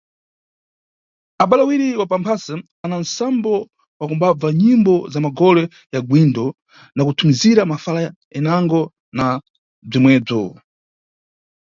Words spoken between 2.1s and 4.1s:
mamphase ana nsambo wa